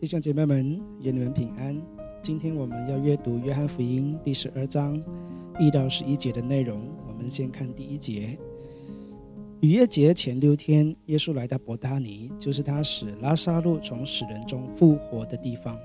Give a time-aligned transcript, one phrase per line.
[0.00, 1.78] 弟兄姐妹们，愿你们平安。
[2.22, 4.98] 今天我们要阅读约翰福音第十二章
[5.58, 6.82] 一到十一节的内容。
[7.06, 8.38] 我们先看第一节：
[9.60, 15.78] 逾越节前六天，耶稣来到伯大尼，就是他使拉萨路从死人中复活的地方。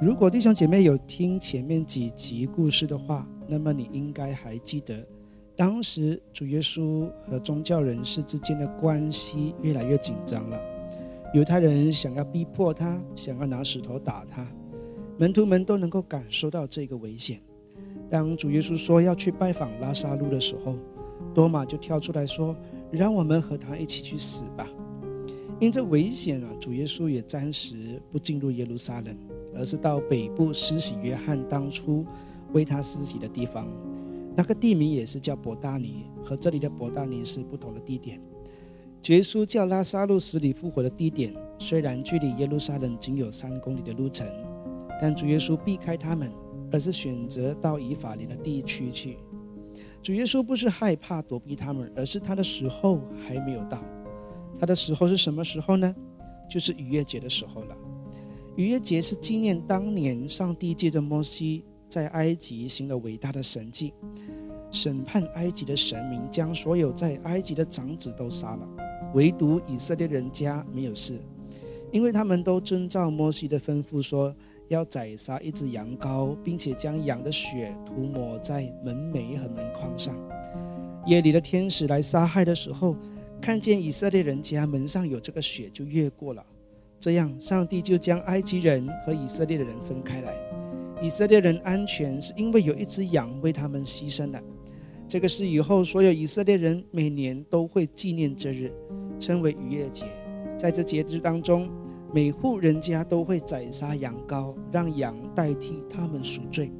[0.00, 5.04] 如果弟兄姐妹有听前面几集故事的话，那么你应该还记得，
[5.56, 10.77] 当时主耶稣和宗教人士之间的关系越来越紧张了。
[11.34, 14.48] 犹太人想要逼迫他，想要拿石头打他，
[15.18, 17.38] 门徒们都能够感受到这个危险。
[18.08, 20.76] 当主耶稣说要去拜访拉萨路的时候，
[21.34, 22.56] 多马就跳出来说
[22.90, 24.66] ：“让我们和他一起去死吧。”
[25.60, 29.14] 因这危险啊，主耶稣也暂时不进入耶路撒冷，
[29.54, 32.06] 而是到北部施洗约翰当初
[32.54, 33.68] 为他施洗的地方。
[34.34, 38.18] 那个地名也是叫伯大尼，和这里的伯大尼是不同的地点。
[39.06, 44.28] 耶稣叫拉萨路死里复活的地点，虽然距离耶路撒冷仅有三公里的路程，
[45.00, 46.30] 但主耶稣避开他们，
[46.70, 49.16] 而是选择到以法莲的地区去。
[50.02, 53.82] 主耶稣不是害怕躲避他们，而是他的时候还没有到。
[54.60, 55.94] 他的时候是什么时候呢？
[56.50, 57.76] 就是逾越节的时候了。
[58.56, 63.94] 逾越节是纪念当年上帝借着摩西在埃及行了伟大的神迹，
[64.70, 68.68] 审判埃及的神明，将所有在埃及的长子都杀了。
[69.14, 71.18] 唯独以色列人家没有事，
[71.90, 74.34] 因为他们都遵照摩西的吩咐，说
[74.68, 80.14] 要宰杀一只羊羔，并且将羊的血涂抹在门楣和门框上。
[81.06, 82.94] 夜里的天使来杀害的时候，
[83.40, 86.44] 看见以色列人家门上有这个血，就越过了。
[87.00, 90.34] 这样，上帝就将埃及人和以色列的人分开来。
[91.00, 94.42] 以色列人安全，是因为有一只羊为他们牺牲了。
[95.08, 98.70] 这个是以后所有以色列人每年都会纪念这日。
[99.20, 100.06] 称为逾越节，
[100.56, 101.68] 在这节日当中，
[102.14, 106.70] 每户人家都会宰杀羊羔，让羊代替他们赎罪。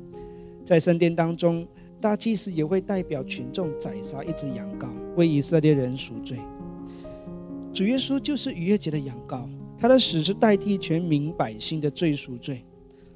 [0.65, 1.67] 在圣殿当中，
[2.00, 4.87] 大祭司也会代表群众宰杀一只羊羔，
[5.17, 6.38] 为以色列人赎罪。
[7.75, 12.65] 主耶稣就是逾越节的羊羔，他的死是代替全民百姓的罪赎罪。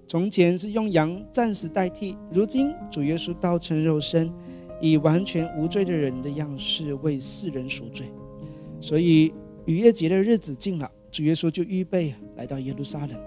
[0.09, 4.33] 从前是用羊暂时代替，如今主耶稣道成肉身，
[4.83, 8.13] 以完全无罪的人的样式为世人赎罪。
[8.81, 9.33] 所以
[9.65, 13.19] 逾越节的日子近了，主耶稣就预备来到耶路撒冷，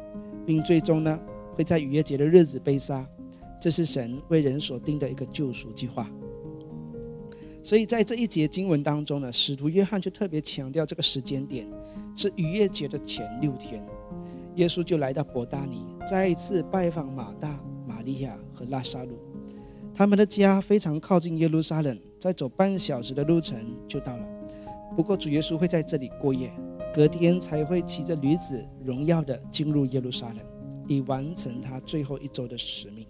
[0.45, 1.19] 并最终呢
[1.55, 3.09] 会在逾越节的日子被杀。
[3.57, 6.07] 这是神为人所定的一个救赎计划。
[7.63, 11.67] 所以在这一节经文当中呢，使徒约翰就特别强调这个时间点
[12.15, 13.83] 是逾越节的前六天，
[14.55, 19.17] 耶稣就来到伯大尼，再一次拜访马大、玛利亚和拉萨路。
[19.97, 23.57] 他们的家非常靠近耶路撒冷，再走半小时的路程
[23.87, 24.27] 就到了。
[24.93, 26.51] 不过，主耶稣会在这里过夜，
[26.93, 30.39] 隔天才会骑着驴子荣耀的进入耶路撒冷，
[30.89, 33.07] 以完成他最后一周的使命。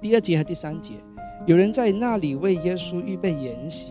[0.00, 0.94] 第二节和第三节，
[1.48, 3.90] 有人在那里为耶稣预备筵席，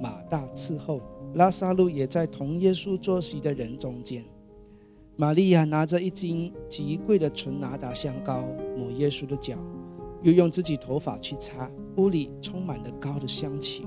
[0.00, 1.00] 马大伺候，
[1.34, 4.24] 拉萨路也在同耶稣坐席的人中间。
[5.16, 8.44] 玛利亚拿着一斤极贵的纯拿达香膏
[8.76, 9.56] 抹耶稣的脚，
[10.22, 13.86] 又用自己头发去擦，屋里充满了膏的香气。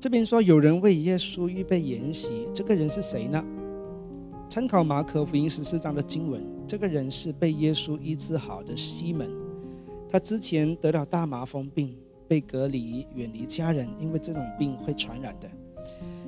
[0.00, 3.42] 这边说有人为耶稣预备筵席，这个人是谁呢？
[4.50, 9.28] 参考马可福音十四章的经文，这个人是被耶稣医治好的西门。
[10.08, 11.96] 他之前得了大麻风病，
[12.28, 15.50] 被隔离，远离家人，因为这种病会传染的。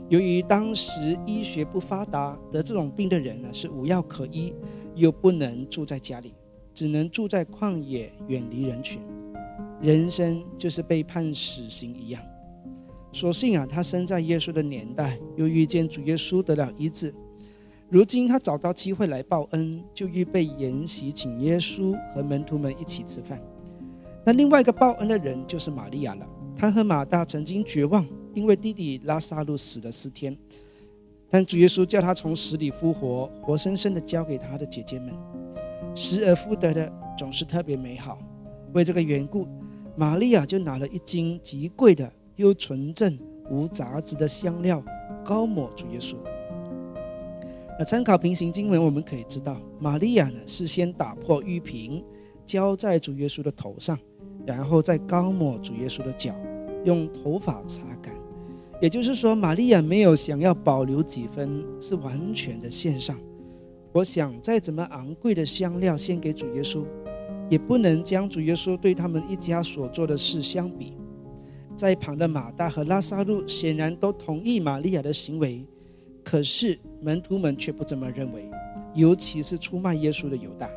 [0.08, 4.54] 由于当时医学不发达，得这种病的人呢是无药可医，
[4.94, 6.32] 又不能住在家里，
[6.76, 9.00] 只能住在旷野，远离人群，
[9.80, 12.22] 人生就是被判死刑一样。
[13.12, 17.14] 所幸啊，他生在耶稣的年代，又遇见主耶稣得了医治。
[17.88, 23.40] 如今他找到机会来报恩，就预备筵席请耶稣和门徒们一起吃饭。
[24.22, 26.28] 那另外一个报恩的人就是玛利亚了。
[26.54, 30.36] 他和马大曾经绝望，因为弟弟拉萨路死了四天，
[31.30, 35.14] 但主耶稣叫他从死里复活，活生生的交给他的姐姐们。
[35.96, 38.16] 失而复得的总是特别美好。
[38.72, 39.48] 为这个缘故，
[39.96, 42.08] 玛利亚就拿了一斤极贵的。
[42.36, 44.84] 又纯正无杂质的香料
[45.24, 46.16] 高抹主耶稣。
[47.78, 52.04] 那参考平行经文，我们可以知道，玛利亚呢是先打破玉瓶，
[52.44, 53.98] 浇在主耶稣的头上，
[54.44, 56.34] 然后再高抹主耶稣的脚，
[56.84, 58.14] 用头发擦干。
[58.82, 63.18] 也就是说，玛利亚没有想要保留几分，是完全的献上。
[63.96, 66.84] 我想，再怎么昂贵的香料献给主耶稣，
[67.48, 70.98] 也不能将主耶稣对他们一家所做的事相比。
[71.74, 75.66] 在旁的马大和拉萨路显然都同意玛利亚的行为，
[76.22, 78.50] 可是门徒们却不这么认为，
[78.94, 80.70] 尤其是出卖耶稣的犹大。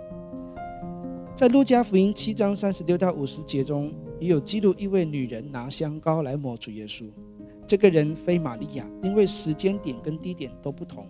[1.35, 7.03] 在路加福音七章三十六到五十节中，也有记录一位女人拿香膏来抹主耶稣。
[7.67, 11.05] 这个人非玛利亚，因为时间点跟地点都不同，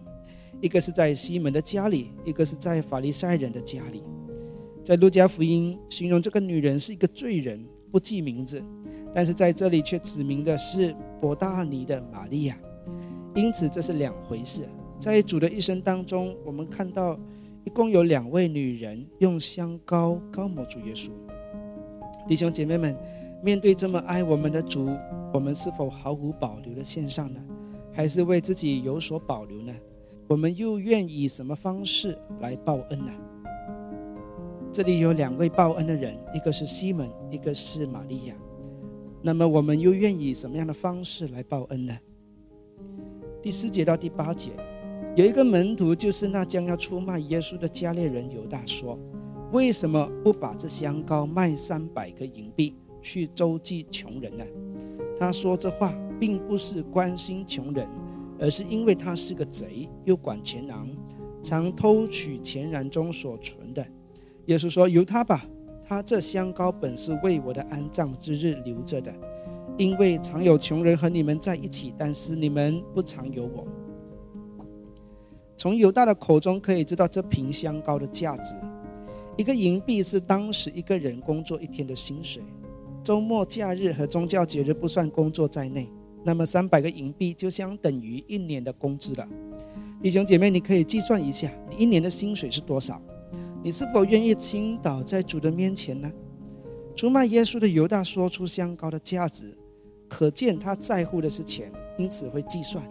[0.61, 4.03] 一个是在西门的家里，一个是在法利赛人的家里。
[4.83, 8.63] 在路加福音形容这个女人是一个罪人，不记名字，
[9.13, 12.57] 但是在这里却指明的是伯大尼的玛利亚，
[13.35, 14.67] 因此这是两回事。
[14.99, 17.17] 在主的一生当中，我们看到
[17.63, 21.09] 一共有两位女人用香膏膏抹主耶稣。
[22.27, 22.97] 弟兄姐妹们，
[23.41, 24.89] 面对这么爱我们的主，
[25.33, 27.39] 我们是否毫无保留的献上呢？
[27.93, 29.73] 还是为自己有所保留呢？
[30.29, 33.11] 我们又愿以什么方式来报恩呢？
[34.71, 38.35] 这里有两位报恩的人，一个是西门，一个是玛利亚。
[39.23, 41.97] 那么我们又愿以什么样的方式来报恩呢？
[43.41, 44.51] 第四节到第八节，
[45.15, 48.99] 有一个门徒，就是那将要出卖耶稣的加列人犹大，说
[49.51, 54.45] ：“为什么不把这香膏卖三百个银币，去周济穷人呢？”
[55.17, 57.89] 他说这话，并不是关心穷人，
[58.39, 60.87] 而是因为他是个贼，又管钱囊，
[61.43, 63.85] 常偷取钱囊中所存的。
[64.45, 65.45] 耶稣说：“由他吧，
[65.81, 69.13] 他这香膏本是为我的安葬之日留着的，
[69.77, 73.67] 因为常有穷人和你们在一起，但是你们不常有我。”
[75.55, 78.55] 从犹大的口中可以知道这瓶香膏的价值，
[79.35, 82.41] 一个银币是当时一个人工作一天的薪水，
[83.03, 85.91] 周末、假日和宗教节日不算工作在内，
[86.23, 89.27] 那么三百个银币就相等于一年的工资了。
[90.01, 93.01] 弟兄姐妹，你可以计算一下，你一年的薪水是多少？
[93.61, 96.11] 你是否愿意倾倒在主的面前呢？
[96.95, 99.57] 出卖耶稣的犹大说出香膏的价值，
[100.07, 102.83] 可见他在乎的是钱，因此会计算。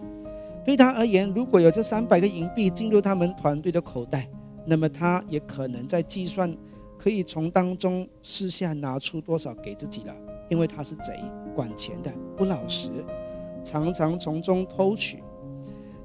[0.65, 4.29] 对他而言，如果有这三百个银币进入他们团队的口袋，
[4.67, 6.55] 那么他也可能在计算
[6.99, 10.15] 可以从当中私下拿出多少给自己了，
[10.51, 11.19] 因为他是贼，
[11.55, 12.91] 管钱的，不老实，
[13.69, 15.23] 常常从中偷取。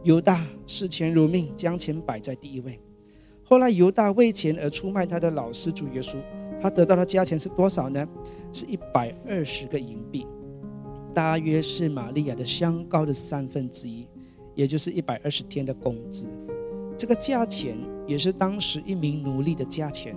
[0.04, 2.78] 犹大视钱如命，将钱摆在第一位。
[3.42, 6.18] 后来犹大为钱而出卖他的老师主耶稣，
[6.62, 8.06] 他得到的价钱是多少呢？
[8.52, 10.28] 是一百二十个银币，
[11.14, 14.06] 大约是玛利亚的香膏的三分之一，
[14.56, 16.26] 也就是一百二十天的工资。
[16.98, 20.14] 这个价钱也是当时一名奴隶的价钱，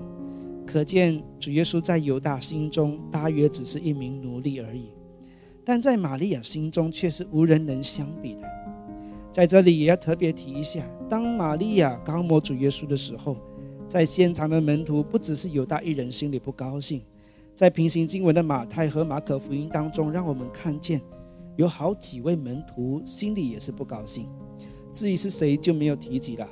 [0.67, 4.91] 可见主耶稣在犹大心中大约只是一名奴隶而已，
[5.69, 8.43] 但在玛利亚心中却是无人能相比的。
[9.33, 13.37] 在这里也要特别提一下，当玛利亚高抹主耶稣的时候，
[13.89, 17.03] 在现场的门徒不只是犹大一人心里不高兴，
[17.53, 21.03] 在平行经文的马太和马可福音当中，让我们看见
[21.57, 24.29] 有好几位门徒心里也是不高兴。
[24.93, 26.49] 至于是谁就没有提及了。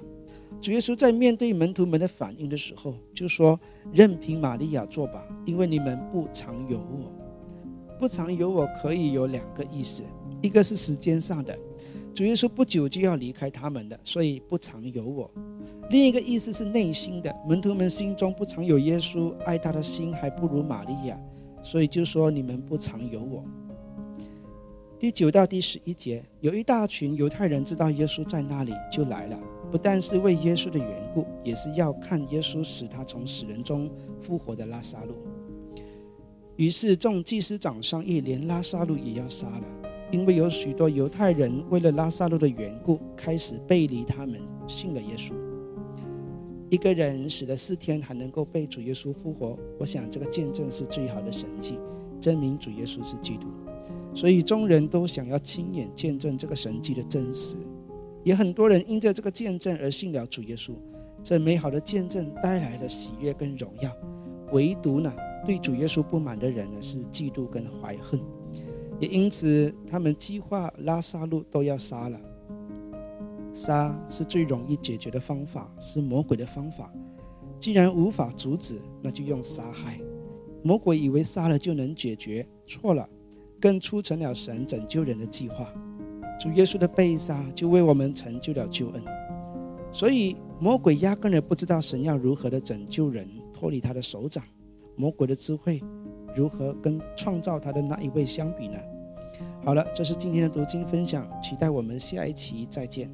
[0.60, 3.58] 主耶稣在面对门徒们的反应的时候，就说
[3.94, 7.23] ：“任凭玛利亚做吧，因为你们不常有我。
[8.04, 10.02] 不常有我可以有两个意思，
[10.42, 11.58] 一个是时间上的。”
[12.14, 15.30] 主耶稣不久就要离开他们的，所以不常有我。
[15.88, 21.18] 另一个意思是内心的，门徒们心中不常有耶稣，爱他的心还不如玛利亚，
[21.62, 23.42] 所以就说你们不常有我。
[24.98, 29.40] 第九到第十一节，有一大群犹太人知道耶稣在那里，就来了，
[29.72, 33.90] 不但是为耶稣的缘故，也是要看耶稣使他从死人中
[34.20, 35.14] 复活的拉萨路。
[36.56, 39.64] 于是众祭司长商议，连拉萨路也要杀了。
[40.12, 45.32] 因为有许多犹太人为了拉萨路的缘故，开始背离他们，信了耶稣。
[46.70, 51.78] 一个人死了四天还能够被主耶稣复活，我想这个见证是最好的神迹，
[52.20, 53.48] 证明主耶稣是基督。
[54.14, 57.56] 所以众人都想要亲眼见证这个神迹的真实，
[58.22, 60.72] 也很多人因着这个见证而信了主耶稣。
[61.22, 63.90] 这美好的见证带来了喜悦跟荣耀，
[64.52, 65.12] 唯独呢，
[65.44, 68.18] 对主耶稣不满的人呢，是嫉妒跟怀恨。
[69.00, 72.20] 也因此，他们计划拉萨路都要杀了。
[73.52, 76.92] 杀是最容易解决的方法，是魔鬼的方法。
[77.58, 80.00] 既然无法阻止，那就用杀害。
[80.62, 83.08] 魔鬼以为杀了就能解决，错了，
[83.60, 85.72] 更促成了神拯救人的计划。
[86.40, 89.02] 主耶稣的被杀就为我们成就了救恩。
[89.92, 94.42] 所以，魔鬼压根儿不知道神要如何的拯救人，脱离他的手掌。
[94.96, 95.82] 魔鬼的智慧。
[96.34, 98.76] 如何跟创造他的那一位相比呢？
[99.62, 103.08] 好了，这是今天的读经分享，期待我们下一期再见。